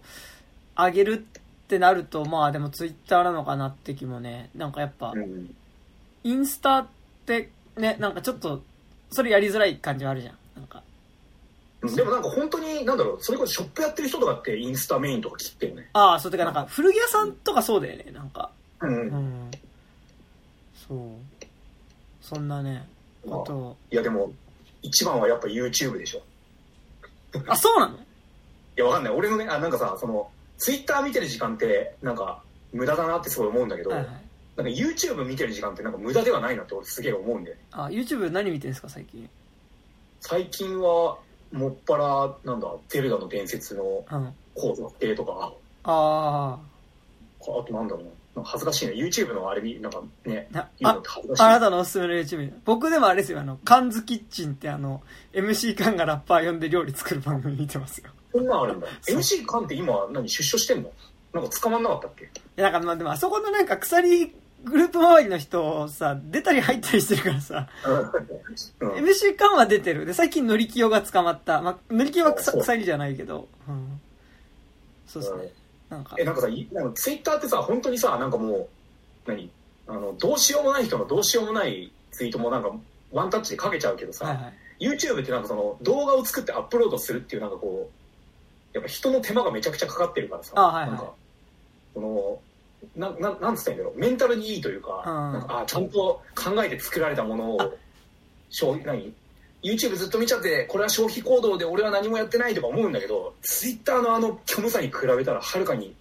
[0.77, 5.55] 上げるってなると、まあでもツイッターなのかなって気もね、なんかやっぱ、うん。
[6.23, 6.87] インスタっ
[7.25, 8.61] てね、なんかちょっと、
[9.11, 10.35] それやりづらい感じはあるじゃん。
[10.55, 10.86] なんか、うん
[11.95, 15.89] でもなんか本当に、なんだろう、それこそショップやってる人とかってインスタメインとか切ってるね。
[15.93, 18.51] ああ、そう、てかなんか古着屋さんとかそうだよね、なんか。
[18.81, 18.89] うん。
[18.89, 19.51] うん。
[20.87, 21.45] そう。
[22.21, 22.87] そんなね、
[23.25, 23.77] ことを。
[23.91, 24.33] いやでも、
[24.81, 26.21] 一番はやっぱ YouTube でしょ。
[27.47, 27.95] あ、そうなの？
[27.95, 27.99] い
[28.75, 29.13] や、わかんない。
[29.13, 32.41] 俺のね、あ、なんかさ、その、ツイッター見てる時間って、なんか、
[32.73, 34.07] 無駄だなってすごい思うんだけど、はいはい。
[34.57, 37.61] なんか YouTube 見てる時間ってなんか無駄ではないなって俺すげえ思うんだよね。
[37.71, 39.29] あ、YouTube 何見てんですか、最近？
[40.19, 41.17] 最近は、
[41.51, 44.33] もっぱら、なんだ、ゼルダの伝説のうん。
[44.55, 48.09] 構造系とか、ああとなんだろうな。
[48.37, 48.93] なんか恥ずかしいね。
[48.93, 50.57] YouTube のあれに、なんかね、あ。
[50.57, 51.43] な言うのあって恥ずかしい。
[51.43, 55.01] あなたのおすすめの YouTube 僕でもあれですよあのカンズキッチンってあの
[55.33, 58.87] MC カンがラッパー呼んで料理作る番組見てますよそんなんあるんだ。
[59.01, 60.91] そう MC カンって今、何、出所してんの？
[61.33, 62.25] なんか捕まんなかったっけ？
[62.25, 64.33] いやなんかまあでもあそこのなんか鎖
[64.69, 68.89] グループ周りの人さ出たり入ったりしてるからさ、うん。
[68.91, 70.05] MC カンは出てる。
[70.05, 73.99] で最近乗り気が捕まった、まあ、乗り気は鎖じゃないけど、うん、
[75.07, 75.53] そうですね。
[75.89, 76.15] なんか。
[76.19, 78.67] え、なんかさ、いなんかツイッターってさ、本当にさ、なんかもう、
[79.25, 79.49] 何？
[79.87, 82.71] あの、どうしようもない人のどうしようもないツイートもなんか、
[83.11, 84.53] ワンタッチでかけちゃうけどさ、はいはい。
[84.79, 87.89] YouTube ってなんかその、動画を作ってアップロードするっていうなんかこ
[88.73, 90.89] う、やっぱ人の手間がめちゃくちゃかかってるからさ、あはいはい。
[90.91, 91.13] なんか、
[91.93, 92.39] その、
[92.95, 95.33] な、ななんつったんだろう、メンタルにいいというか、うん。
[95.33, 97.77] なんか、あ、ちゃんと考えて作られたものを、
[98.49, 99.13] 消費、何
[99.63, 105.95] ？YouTube ずっと見ちゃって、これは消費行動で俺は何もやってないとか思うんだけど、Twitter のあの虚無さに比べたらはるかに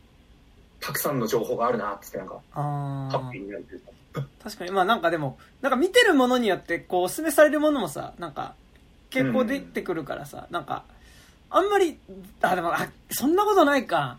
[0.81, 3.91] たくさんの情報があるなってなんか、あハッピーーになるというか。
[4.45, 4.71] 確かに。
[4.71, 8.55] まあなんかでもなんか見てるものによってこうおすすめされるものもさなんか
[9.11, 10.85] 結構出てくるからさ、なんか
[11.51, 11.99] あんまり
[12.41, 14.19] あでもあそんなことないか。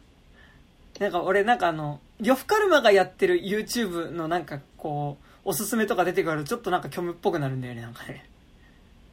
[0.99, 8.25] なんか俺なんかあの呂布カルマがやってる YouTube のなんかこうおすすめとか出てくるとちょっとなんか虚無っぽくなるんだよねなんかね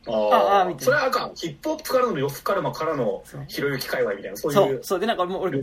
[0.07, 1.35] あああみたいなそれはあかん。
[1.35, 5.61] ヒップホップからの呂布カルマからのそうひろゆき界隈みたいな、そうそいううそうでなんかもう俺。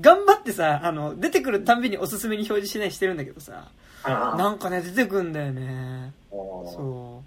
[0.00, 3.68] 頑張ってさあの出てくるたんびにおすすめに表示しないしてるんだけどさ
[4.02, 7.22] ああなんかね出てくんだよねああそ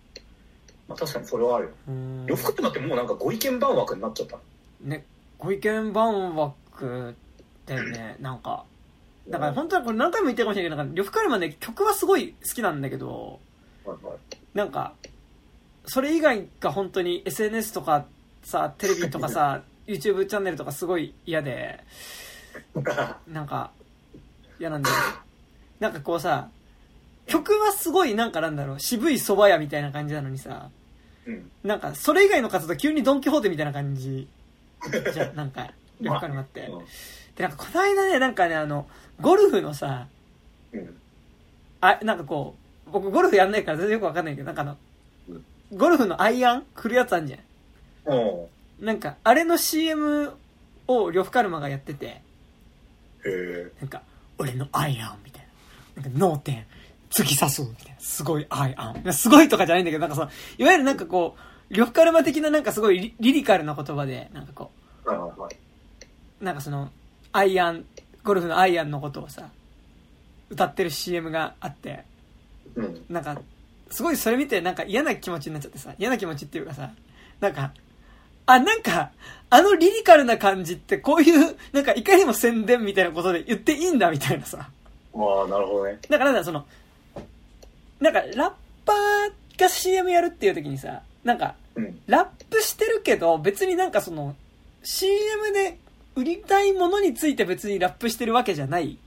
[0.87, 1.71] まあ、確かにそれはあるよ。
[1.87, 4.37] ううん呂布カルマってもうなんかご意見番枠になっちゃった。
[4.81, 5.05] ね、
[5.39, 7.15] ご意見番枠
[7.65, 8.65] だよね、なんか。
[9.27, 13.39] だから本当はこれ何回も言ってるかもしれないけど、なんか、呂布カルマね、曲はすごい好きなんだけど、
[14.53, 14.93] なんか、
[15.85, 18.05] それ以外が本当に SNS とか
[18.43, 21.83] さ、テレビとかさ、 YouTube チャンネルとかすごい嫌で、
[23.27, 23.71] なんか、
[24.59, 24.95] 嫌なんだよ。
[25.79, 26.49] なんかこうさ、
[27.27, 30.69] 曲はすごいなんかなんだろう、渋い蕎麦屋みたいな感じなのにさ、
[31.25, 31.51] うん。
[31.63, 34.27] なんか、それ以外の活動急にドンキホーテみたいな感じ
[35.13, 36.69] じゃん、なんか、呂布カルマって。
[37.35, 38.87] で、なんかこの間ね、なんかね、あの、
[39.19, 40.07] ゴルフのさ、
[40.73, 40.97] うん。
[41.81, 42.55] あ、なんかこ
[42.87, 44.77] う、僕ゴルフやんないから全然よくわかんないけど、なんかあの、
[45.73, 46.65] ゴルフのアイアン？
[46.75, 47.37] 振るやつあんじゃ
[48.05, 48.17] うん。
[48.83, 48.85] ん。
[48.85, 50.33] なんか、あれの CM
[50.87, 52.21] を呂布カルマがやってて、へ
[53.25, 53.71] え。
[53.79, 54.01] なんか、
[54.37, 55.45] 俺のアイアンみたい
[55.95, 56.03] な。
[56.03, 56.65] なんか、脳天、
[57.09, 57.99] 突き刺すみたいな。
[57.99, 59.13] すごいアイアン。
[59.13, 61.35] すごいとかじゃないんだけど、なんかその、いわゆるなんかこ
[61.69, 64.71] う、呂布カルマ的ななんかすごいリリリカルな言葉で、なんかこ。
[65.05, 66.91] う、なんかその、
[67.33, 67.85] アイアン、
[68.23, 69.49] ゴルフのアイアンのことをさ、
[70.49, 72.03] 歌ってる CM があって、
[72.75, 73.05] うん。
[73.09, 73.41] なんか、
[73.89, 76.91] すごいそれ見てなんか嫌な気持ちになっちゃってさ、嫌な気持ちっていうかさ、
[77.39, 77.73] なんか、
[78.45, 79.11] あ、なんか、
[79.49, 84.69] あのリリカルな感じってこういう、なんかいかにも宣伝みたいなことで言っていいんだみたいなさ。
[85.13, 85.99] まあ、なるほどね。
[86.09, 86.65] だからなんだ、その、
[87.99, 88.51] なんかラッ
[88.85, 92.01] パーが CM やるっていう時にさ、なんか、うん。
[92.07, 94.35] ラップしてるけど、別になんかその、
[94.83, 95.77] CM で
[96.15, 98.97] 売りたいものについて別にラップしてるわけじゃない。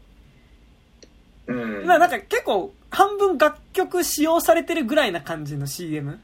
[1.47, 1.87] うん。
[1.87, 6.21] まあなんか結構半分楽曲使用されてるぐらいな感じの CM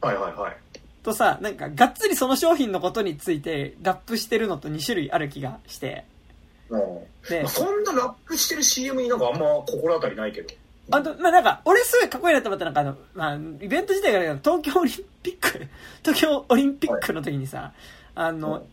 [0.00, 0.56] はいはいはい。
[1.02, 6.04] とさ、なんかがっつりその商品のことについてラップしてるのと2種類ある気がして。
[6.68, 6.80] うん。
[7.28, 10.54] でまあ、、そんなラップしてる CM になんかあんま心当たりないけど。
[10.90, 15.66] あと、まあなんか、俺すごいかっこいいなと思ったなんかあの、まあ、イベント自体が東京オリンピック、
[16.04, 17.72] 東京オリンピックの時にさ、
[18.14, 18.66] あの、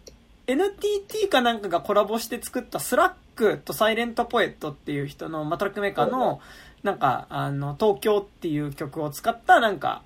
[0.51, 6.41] NTT かなんかがコラボして作ったスラックとサイレントポエットっていう人の、まあ、トラックメーカーの、
[6.81, 10.01] なんか、あの、東京っていう曲を使ったなんか、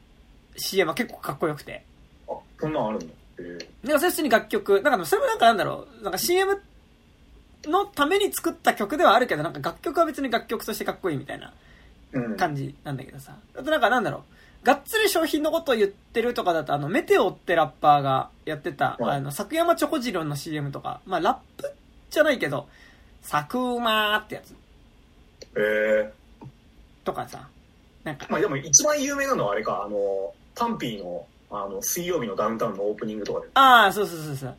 [0.58, 1.84] CM は結構かっこよくて。
[2.28, 3.06] あ、そんなんあるんだ。
[3.06, 3.70] へえ。
[3.84, 6.60] なんかそれ普通に楽曲、なんかそれもなんかなんだろう、なんか CM
[7.66, 11.54] のために作った曲ではあるけど、なんか楽曲は別に楽曲としてかっこいいみたいな
[12.12, 12.38] うん。
[12.38, 13.36] 感じなんだけどさ。
[13.56, 14.22] あとなんかなんだろう、
[14.64, 19.18] がっつり商品のことを言ってるとかだと、あの、メテオってラッパーがやってた、はい。
[19.18, 21.74] あの、作山チョコジロの CM とか、まあラップ
[22.10, 22.68] じゃないけど、
[23.22, 24.52] サクーマーってやつ。
[24.52, 24.56] へ
[25.58, 26.14] え。
[27.04, 27.48] とかさ、
[28.06, 33.48] なんか、まあでも一番有名なのはあれか、あの、パンピーの、あの、水曜日のダウンタウンのオープニングとかで。
[33.56, 34.56] ああ、そうそうそうそう。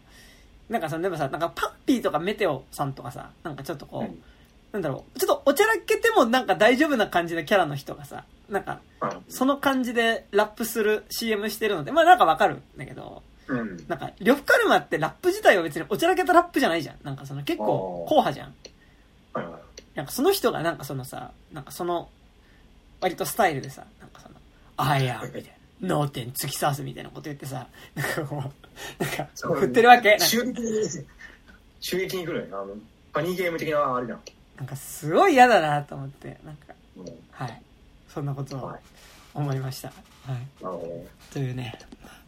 [0.69, 4.23] なんかさ、でもさ、なんかパッピーとかメテオさんとかさ、なんかちょっとこう、うん。
[4.73, 13.85] なんだろう、ちょっとおちゃらけてもなんか大丈夫な感じのキャラの人がさ、なんか、はいその感じでラップする CM してるので、まあなんかわかるんだけど、うん。
[13.89, 16.97] なんか、呂布カルマってラップ自体は別におちゃらけたラップじゃないじゃん。
[17.03, 18.55] なんかその結構硬派じゃん。
[19.95, 22.09] なんかその人がなんかそのさ、なんかその、
[23.01, 24.35] 割とスタイルでさ、なんかその、
[24.77, 25.43] あや、みたい
[25.81, 30.19] な、脳天突き刺すみたいなこと言ってさ、なんかこう、なんか、振ってるわけ。
[30.19, 30.71] 襲撃に、
[31.81, 32.51] 襲撃に来るよね。
[32.53, 32.77] あの、
[33.13, 34.21] パニーゲーム的なあれじゃん。
[34.57, 37.63] なんかすごい嫌だなと思って、なんか、うんはい。
[38.15, 38.81] そんなことをはい
[39.35, 39.89] 思いました。
[39.89, 39.93] は
[40.35, 41.33] い。
[41.33, 41.77] というね、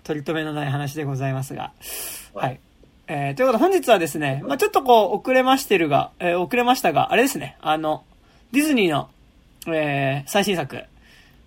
[0.02, 1.72] 取り留めのない話でございますが。
[2.34, 2.42] は。
[2.42, 2.60] はい
[3.08, 8.04] えー、ということで本日はですね、まあちょっとこう、遅れましてるが、えー遅れましたが、あれですね、あの、
[8.50, 9.08] ディズニーの、
[9.68, 10.76] えー、最新作、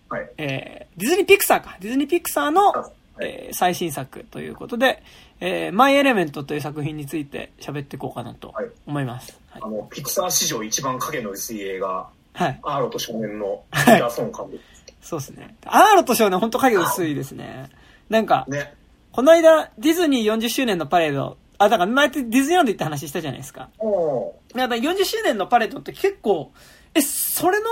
[0.07, 0.29] はい。
[0.37, 1.75] えー、ディズニーピクサーか。
[1.81, 5.03] ディズニーピクサーの、はいえー最新作ということで、
[5.41, 9.37] えー、マイ・エレメントという作品について喋っていこうかなとはい思います。
[9.49, 9.61] はい。
[9.65, 12.59] あの、ピクサー史上一番影の薄い映画、はい。
[12.63, 14.59] アーロと少年のピーターソン監督。
[15.01, 15.55] そうですね。
[15.65, 17.69] アーロと少年ほんと影薄いですね。
[18.09, 18.75] なんか、ね。
[19.11, 23.69] この間、ディズニー40周年のパレード、あ、だから前ディズニーランド行った話したじゃないですか。
[23.79, 26.51] おーだから40周年のパレードって結構、
[26.93, 27.65] え、それの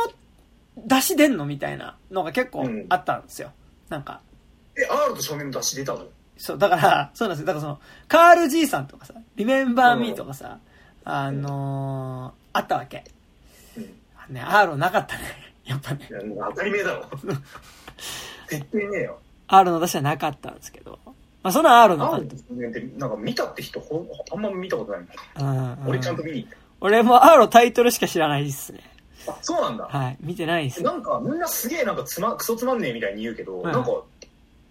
[0.78, 3.52] 出し出んのみたいなのが結構あったんですよ。
[3.90, 4.22] なんか、
[4.78, 6.06] え、アーロと少年の出し出たの？
[6.38, 7.48] そう、だから、そうなんですよ。
[7.48, 10.60] だからその、カール G さんとかさ、リメンバーミーとかさ、
[11.04, 13.06] あのー、あったわけ。
[14.30, 14.36] うん。
[14.36, 15.24] ね、アーロなかったね。
[15.66, 16.14] やっぱねい。
[16.14, 17.06] や、当たり前だろ。
[18.48, 19.20] 絶対ねえよ。
[19.48, 21.00] アーロの出しはなかったんですけど。
[21.44, 25.54] まあ、そのアーロアのーロと少年って、なんか見たって人ほん、あんま見たことないもん。
[25.54, 28.80] うんうん俺ちゃんと見に行っ俺もアーロタイトルしか知らないですね。
[29.26, 29.34] た。
[29.34, 29.86] あ、そうなんだ。
[29.86, 30.18] はい。
[30.22, 30.84] 見てないです。
[30.84, 33.92] なんか、みんなすげえなんかつま、クソつまんねえみたいに言うけど、はいなんか、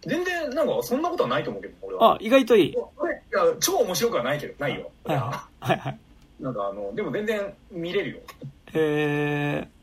[0.07, 2.15] 全然、なんか、そんなことはないと思うけど、俺は。
[2.15, 2.77] あ、意外といい。
[2.97, 4.91] 俺、いや、超面白くはないけど、ないよ。
[5.05, 5.99] はいはいはい。
[6.41, 8.19] なんかあの、でも全然見れるよ。
[8.77, 9.77] へー。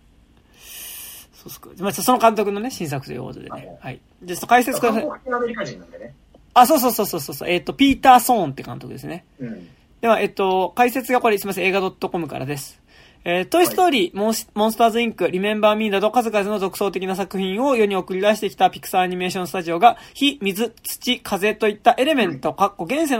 [1.33, 1.69] そうっすか。
[1.79, 3.77] まあ、その監督のね、新作ということではいね。
[3.81, 4.01] はい。
[4.23, 5.03] じゃあちょっと解説ください。
[5.33, 6.15] アメリカ人なんでね。
[6.53, 7.49] あ、そうそうそうそうそう。
[7.49, 9.25] えっ、と、ピーター・ソーンって監督ですね。
[9.39, 9.67] うん。
[10.01, 12.81] では、えっと、解説がこれ、すみません、映画 .com からです。
[13.25, 23.17] えートイ・ストーリー、モンス、モンスターズ・インク、リメンバー・ミーなど数々の独創的な作品を世に送り出してきたピクサーアニメーションスタジオが、火、水、土、風といったエレメント、かっこ元素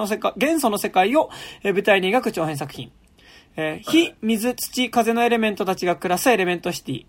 [0.69, 1.29] の世界を、
[1.63, 2.91] えー舞台に描く長編作品。
[3.55, 7.05] えー火、水、土、風のエレメントたちが暮らすエレメントシティ。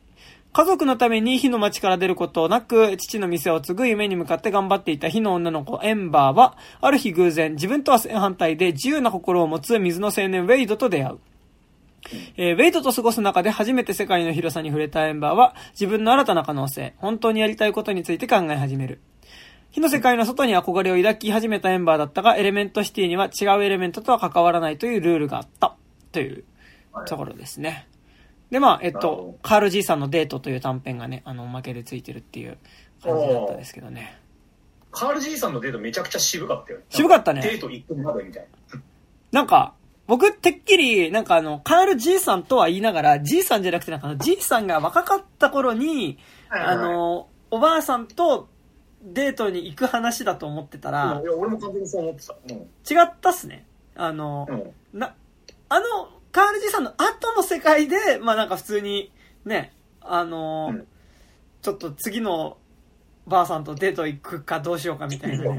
[0.52, 11.18] 家族のために火の街から出ることなく、父の店を継ぐ夢に向かって頑張っていた火の女の子、エンバーは、ある日偶然、自分とは正反対で自由な心を持つ水の青年ウェイドと出会う。
[12.36, 19.00] えーウェイドと過ごす中で初めて世界の広さに触れたエンバーは、自分の新たな可能性、本当にやりたいことについて考え始める。
[19.70, 25.74] 火の世界の外に憧れを抱き始めたエンバーだったが、エレメントシティには違うエレメントとは関わらないというルールがあった。
[26.14, 26.44] という
[26.92, 27.88] はいところですね。
[28.50, 32.56] で、まあ、えっと、カール G さんのデートという短編がね、あの、おまけでついてるっていう
[33.02, 34.20] 感じだったんですけどね。
[34.92, 36.84] カール G さんのデートめちゃくちゃ渋かったよね。
[36.88, 38.80] 渋かったねデート行くまでみたいな。
[39.32, 39.74] なんか、
[40.06, 48.48] 僕、てっきり、なんかあの、カール G さんとは言いながら、G さんじゃなくて、なんかあの G さんが若かった頃に、あの、おばあさんと
[49.02, 52.34] デートに行く話だと思ってたらい、や俺も完全にそう思ってた。
[52.48, 52.56] うん。
[52.56, 53.66] 違ったっすね。
[53.96, 54.98] あの、うん。
[54.98, 55.14] な、
[55.68, 55.84] あの、
[56.32, 59.12] カール G さんの後の世界で、まあなんか普通に、
[59.44, 60.86] ね、あの、うん
[61.64, 62.58] ちょっと次の
[63.26, 65.58] ばあさんとデート行くかどうしようかみたいなね、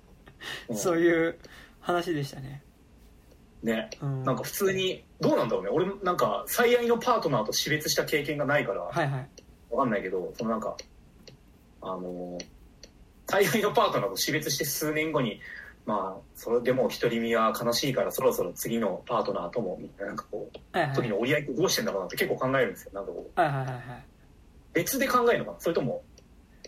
[0.70, 1.38] うんそういう
[1.80, 2.62] 話でしたね。
[3.62, 3.90] ね。
[4.00, 5.68] うんなんか普通に、どうなんだろうね。
[5.70, 9.28] 俺なんか最愛のパートナーと死別した経験がないから、はいはい。
[9.70, 10.76] わかんないけど、そのなんか、
[11.82, 12.44] あのー、
[13.26, 15.40] 最愛のパートナーと死別して数年後に、
[15.86, 20.96] まあ、それでも独り身は悲しいからそろそろ次のパートナーとも、みたいな、なんかこう、はいはい。
[20.96, 22.92] 時の折り合いってどうしてんだろうなって結構考えるんですよ。
[22.94, 23.82] なんかこう、はいはいはいはい。
[24.72, 25.60] 別で考えるのかな？
[25.60, 26.02] それとも、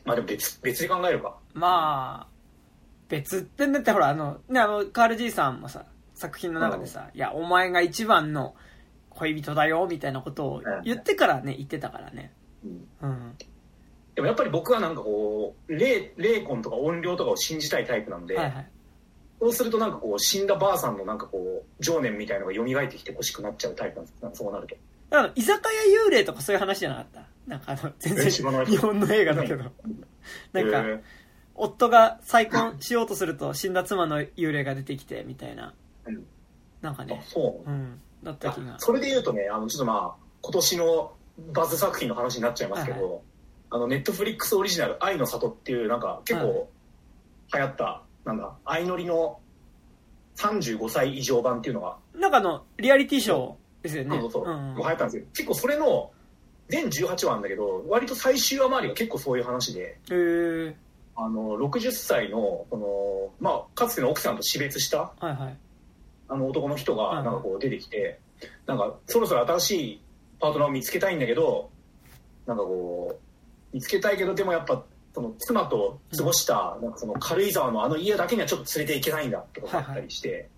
[0.05, 1.37] まあでも別、別で考えるか。
[1.55, 2.29] まあ、
[3.09, 8.55] 別ってねってほら、あの、ね、あの、カール G さんもさ、作品の中でさ、いや、お前が一番の
[9.11, 12.33] 恋人だよ、みたいなことを言ってからね、言ってたからね。
[12.65, 13.37] うんうん。
[14.15, 18.71] でもやっぱり僕はなんかこう、霊、霊魂とか音量とかを信じたいタイプなんで、はいはい。
[19.41, 24.77] そうするとなんかこう、死んだばあさんのなんかこう、情念みたいのが蘇ってきて欲しくなっちゃうタイプなんですなんかそうなると。
[25.11, 27.27] だから、居酒屋幽霊とかそういう話じゃなかった？
[27.47, 28.43] なんかあの、全然日
[28.79, 29.57] 本の映画だけど。
[29.57, 29.73] なんか、
[30.53, 31.01] えー
[31.59, 35.73] 夫が再婚しようとすると死んだ妻の幽霊が出てきて、みたいな。
[36.07, 36.19] うんあ
[36.83, 37.71] なんかね、そう。
[37.71, 37.99] うん。
[38.23, 38.79] だった気が。
[38.79, 41.13] それで言うとね、あの、ちょっとまあ、今年の
[41.55, 43.21] バズ作品の話になっちゃいますけど、はい
[43.71, 46.69] あの、ネットフリックスオリジナル、愛の里っていう、なんか結構、
[47.55, 49.39] 流行った、なんだ、相乗りの
[50.37, 54.19] 35歳以上版っていうのが、なんかあの、リアリティショーですよね。
[54.21, 55.25] そうそうそう、ん流行ったんですよ。
[55.33, 56.11] 結構それの、
[56.69, 60.01] 全18話あるんだけど、割と最終話周りが結構そういう話で、
[61.15, 65.57] あの、60歳の、この、まあ、かつての奥さんと死別した、はいはい。
[66.29, 68.19] あの男の人が、はいなんかこう出てきて、
[68.67, 70.03] なんか、そろそろ新しい
[70.41, 71.71] パートナーを見つけたいんだけど、
[72.47, 73.17] なんかこう、
[73.73, 74.85] 見つけたいけど、でもやっぱ、
[75.17, 80.51] その妻と過ごした、なんかその軽井沢のあの家だけにはちょっと連れて行けないんだとかあったりして、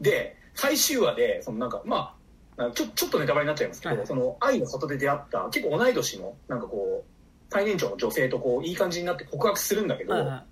[0.00, 2.14] で、最終話で、そのなんか、ま
[2.56, 10.44] あ、ちょちょっとネタバレになっちゃいますけど、はいその愛の里で出会った、結構同い年の、なんかこう、最年長の女性とこう、いい感じになって告白するんだけど、はいはい。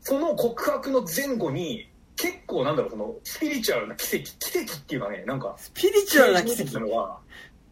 [0.00, 6.78] その告白の前後に、結構なんだろう、その、スピリチュアルな奇跡、奇跡っていうかね、なんか、スピリチュアルな奇っていう跡。
[6.78, 7.18] のが、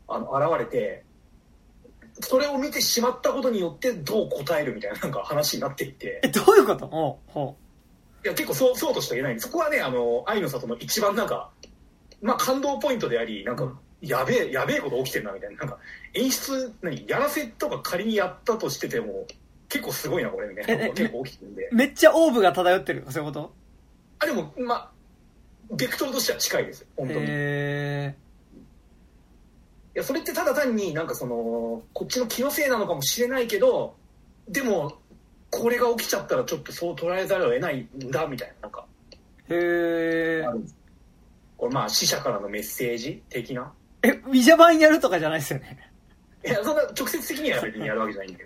[0.09, 1.05] あの、現れて、
[2.21, 6.87] それを見てしまったことによってどう答えるみたいななんか話になっていてえ、、どういうこと？
[6.87, 7.57] ほうほ
[8.25, 11.51] いや、結構そう、そうとしか言えないんで、そこはね、あの、愛の里の一番なんか、
[12.23, 15.59] まあ感動ポイントであり、なんか、うんやべえ、やべえこと起きてるな、みたいな。
[15.59, 15.77] なんか、
[16.15, 19.27] 演出、何、やらせとか仮にやったとしてても、
[19.69, 21.75] 結構すごいな、これ、みたいなええのが結構起きてるんでう。。
[21.75, 23.05] めっちゃオーブが漂ってる？
[23.11, 23.53] そういうこと？
[24.21, 24.91] あ、でも、まあ、
[25.77, 27.21] ベクトルとしては近いですよ、本当に。
[27.21, 28.15] いへ
[29.95, 33.95] や、それってただ単になんかその、こっちの気のせいなのかもしれないけど、
[34.49, 34.99] でも、
[35.51, 39.55] これが起きちゃったらちょっとそう捉えざるを得ないんだ、みたいな、なんか、ー。
[39.55, 40.49] へー。
[40.49, 40.77] あるんです
[41.57, 43.73] これまあ、死者からのメッセージ的な。
[44.03, 45.91] え、ウィジャ版やるとかじゃないですよね。
[46.45, 48.45] いや、そんな直接的には別にやるわけじゃないんだけ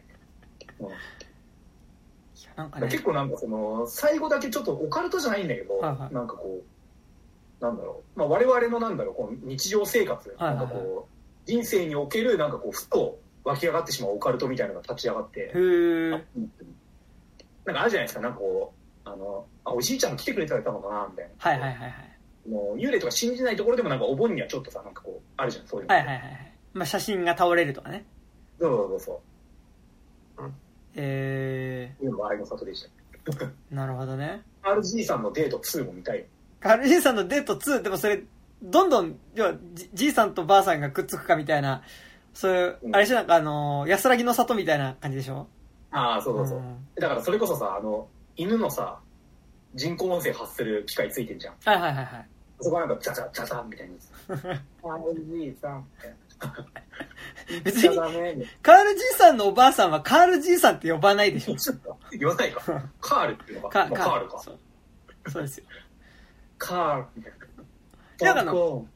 [0.80, 0.86] ど。
[0.88, 0.94] うん
[2.56, 3.02] なんかね結。
[3.02, 6.60] 構なんかその最後だけちょっとオカルトじゃないんだけど、はいはいなんかこ
[7.60, 11.13] うなんだろう、まあ、我々のなんだろうこの日常生活、はいはいはいなんかこう
[11.46, 15.52] 人生におけるなんかこうふと湧き上がってしまうオカルトみたいなのが立ち上がって。
[17.64, 18.74] なんかあるじゃないですかなんかこ
[19.06, 22.48] うあのあおじいちゃん来てくれてたのかなみたいな、はいはいはいはい。
[22.48, 26.52] もう幽霊とか信じないところでもなんかお盆にはちょっとさなんかこうあるじゃんそういうの、はいはいはいはい。
[26.74, 28.04] まあ、写真が倒れるとかね。
[28.60, 30.52] そうそうそうそう
[30.96, 32.86] えいうのが愛の里でし
[33.26, 34.42] たー、 なるほどね。
[34.62, 36.26] RG さんのデート2も見たい
[36.64, 38.22] カルジーさんのデート2、でもそれ、
[38.64, 41.82] どんどん、要は、じじいさんとばあさんがくっつくかみたいな、
[42.32, 45.46] そういうう、んあれでしょ、なんかあのー、安らぎの里みたいな感じでしょ？
[45.90, 48.98] ああそうそうそう、んだからそれこそさあの犬のさ
[49.74, 52.26] 人工音声発する機械ついてんじゃんはいはいはいはい。
[52.60, 53.94] そこはなんか、ザザザザみたいな。
[54.84, 55.86] あ おじいさん。
[57.64, 57.96] 別に
[58.62, 61.54] カールじいさんのおばあさんはカールじいさんって呼ばないでしょ。
[61.54, 62.62] な 言わないか。
[63.00, 63.84] カールっていうのか。
[63.84, 64.38] カまあカールか。
[64.40, 64.58] そう
[65.30, 65.64] そうですよ。
[66.58, 67.43] カールみたいな
[68.16, 68.52] んかあな。
[68.52, 68.86] の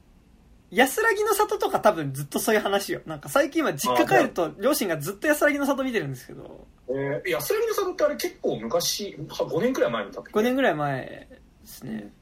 [0.70, 3.00] 安らぎの里とか多分ずっとそういう話よ。
[3.06, 12.12] なんか最近は実家帰ると両親がずっと安らぎの里見てるんですけど、えー、安らぎの里ってあれ結構昔、は5年くらい前に建って5年ぐらい前ですね。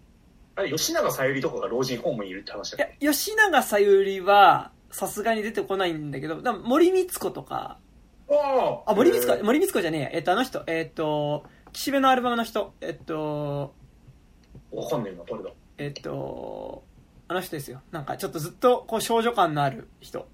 [0.54, 7.78] あれ、吉永小百合とかが老人ホームにいるって話いやだっけ、吉永小百合はさすがに出てこないんだけど、森光子とか、
[8.30, 10.10] ああ、森光子、えー森光子じゃねえや。
[10.12, 13.74] えっと、あの人、えっと、岸辺のアルバムの人、えっと、
[14.72, 15.50] わかんねえな、誰だ？
[15.78, 16.84] えっと、
[17.28, 17.82] あの人ですよ。
[17.90, 20.28] なんかちょっとずっとこう少女感のある人。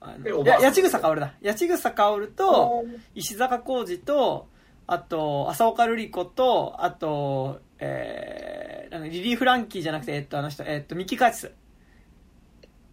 [0.00, 1.34] あえおばあさん八千草薫だ。
[1.44, 2.84] 八千草薫と、
[3.14, 4.48] 石坂浩二と、
[4.86, 11.52] あと、浅岡瑠璃子と、あと、えー、あのリリー・フランキーじゃなくて、えっと、あの人、えっと、ミキ・カーチス。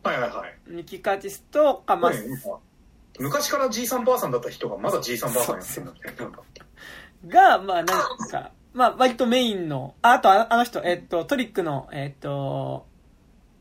[0.03, 0.71] はいはいはい。
[0.71, 2.59] ミキ・カーチスと、か、まあ、ねなんか
[3.19, 6.21] 昔からじいさんばあさんだった人がまだじいさんばあさんやってるんだって。
[6.21, 6.43] なんか
[7.27, 7.87] が、まあ、なん
[8.29, 12.85] か、まあ、割とメインの、ああとあ、あの人、えっと、トリックの、えっと、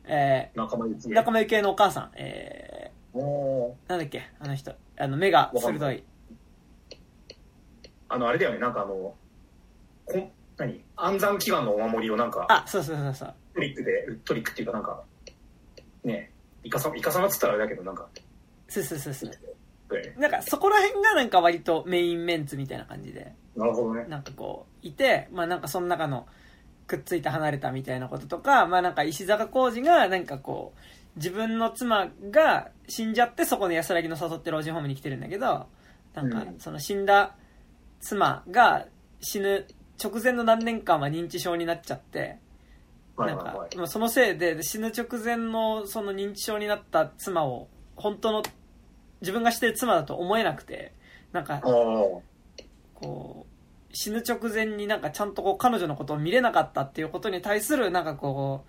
[0.08, 1.14] えー、仲間由紀恵。
[1.14, 3.72] 仲間由紀恵のお母さん、えおー。
[3.72, 6.04] ー、なんだっけ、あの人、あの、目が鋭い。
[8.08, 9.14] あの、あれだよね、なんかあの、
[10.06, 10.82] こん何？
[10.96, 13.34] 安産祈願のお守りをなんか、あ、そうそうそうそう。
[13.54, 15.02] トリックで、トリックっていうかなんか、
[16.04, 16.32] ね
[16.64, 18.08] イカさイカ様っつったらあれだけど、なんか、
[18.68, 19.30] そうそうそうそう。
[19.30, 20.14] ね。
[20.18, 24.06] なんか、そこら辺がなんか割とメインメンツみたいな感じで、なるほどね。
[24.08, 26.26] なんかこう、いて、まあなんかその中の、
[26.88, 30.80] くっついて離れたみたいなこととか、まあなんか石坂浩二がなんかこう、
[31.16, 35.66] 自分の妻が死んじゃってそこの安らぎの里って老人ホームに来てるんだけど、
[36.14, 36.58] なんかうん。
[36.58, 37.36] その死んだ
[38.00, 38.86] 妻が
[39.20, 39.66] 死ぬ
[40.02, 42.38] 直前の何年間は認知症になっちゃって、
[43.18, 48.42] なんかそのせいで死ぬ直前のその認知症になった妻を本当の
[49.20, 50.94] 自分がしてる妻だと思えなくて、
[51.32, 52.22] なんかこ
[53.02, 53.44] う、
[53.92, 58.64] 死ぬ直前になんかちゃんとこう彼女のことを見れなかったっていうことに対するなんかこ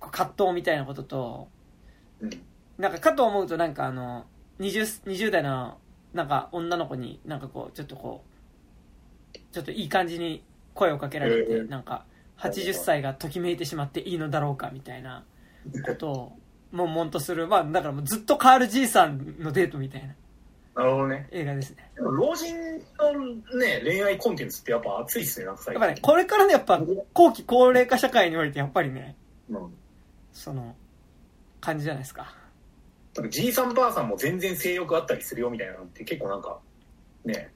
[0.00, 1.48] う、葛藤みたいなことと、
[2.20, 2.30] うん。
[2.78, 4.26] なんかかと思うとなんかあの、
[4.58, 5.78] 20, 20代の
[6.12, 8.24] なんか女の子になんかこう、ちょっとこ
[9.34, 10.44] う、ちょっといい感じに
[10.74, 12.04] 声をかけられて、えーなんか
[12.40, 15.24] 80歳がときめいてしまっていいのだろうかみたいな
[15.86, 16.32] ことを
[16.72, 20.14] 悶々とするまあだからもうずっとカールじいさんのデートみたいな
[20.74, 21.28] なるほどね。
[21.32, 22.54] 映画ですねでも老人
[22.98, 25.82] のね、恋愛コンテンツってやっぱ熱いっすね、なんか最近。
[25.82, 26.80] やっぱねこれからねやっぱ
[27.12, 29.16] 後期高齢化社会においてやっぱりね
[29.50, 29.74] うん。
[30.32, 30.74] その
[31.60, 32.34] 感じじゃないですか
[33.14, 36.58] 多分じいさんばあさんも全然性欲あったりするよみたいなのって結構なんか、
[37.24, 37.52] ね、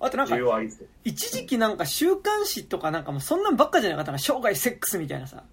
[0.00, 0.70] あとなんか需要あり。
[1.04, 5.44] 一時期なんか週刊誌とかなんかもうそんなんばっかじゃなかったな生涯セックスみたいなさ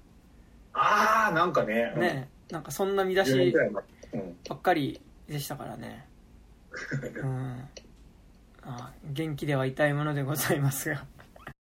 [0.74, 1.92] あー、なんかね。
[1.96, 3.84] うんねなんかそんな見出10年しくらい前
[4.14, 4.38] うん。
[4.48, 6.08] ばっかりでしたからね
[7.22, 7.70] うん。
[8.66, 11.06] あ元気ではいたいものでございますが。